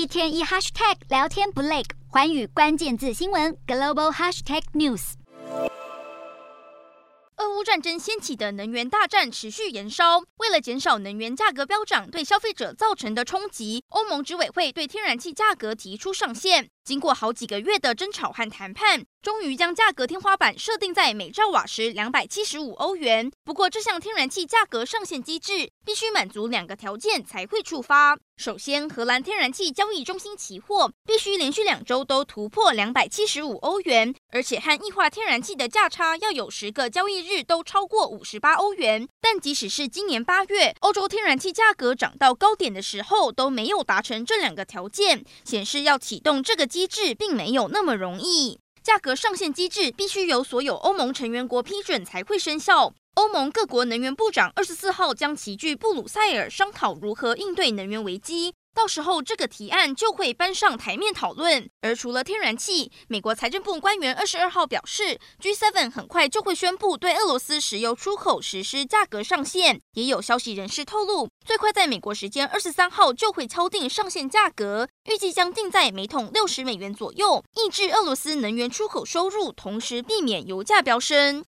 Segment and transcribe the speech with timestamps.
[0.00, 5.12] 一天一 hashtag 聊天不累，环宇关键字新闻 global hashtag news。
[7.36, 16.70] 俄乌战争掀起的能源大战持续延烧，为了减少能源价格飙涨对消费者造成的冲击，欧盟执委会对天然气价格提出上限。
[16.90, 23.30] 经过好几个月的争吵和谈判，终于将价格天花板设定在每兆瓦时两百七十五欧元。
[23.44, 28.18] 不过，这项天然气价格上限机制必须满足两个条件才会触发。
[28.36, 39.06] 首先，荷兰天然气交易中心期货必须连续两周都突破两百七十五欧元，而且和液化天然气的价差要有十个交易日都超过五十八欧元。
[39.20, 48.58] 但即使是今年八月，欧洲天然气价格涨到高点的时候，都没有达成这两个条件，显示要启动这个机制并没有那么容易。
[48.82, 52.94] 价格上限机制必须由所有欧盟成员国批准才会生效。
[53.16, 58.54] 欧盟各国能源部长二十四号将齐聚布鲁塞尔商讨如何应对能源危机。
[58.74, 61.68] 到时候，这个提案就会搬上台面讨论。
[61.82, 69.80] 而除了天然气，美国财政部官员二十二号表示，G7 很快就会宣布对俄罗斯石油出口实施价格上限。
[69.94, 81.38] 也有消息人士透露，最快在美国时间二十三号就会敲定上限价格，预计将定在每桶六十美元左右，抑制俄罗斯能源出口收入，同时避免油价飙升。